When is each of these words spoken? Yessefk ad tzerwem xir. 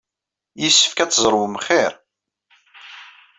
Yessefk 0.61 0.97
ad 0.99 1.11
tzerwem 1.11 1.55
xir. 1.65 1.91